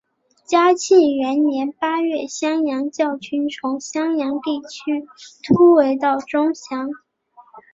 [0.47, 5.05] 嘉庆元年八月襄阳教军从襄阳地区
[5.43, 6.89] 突围到钟祥。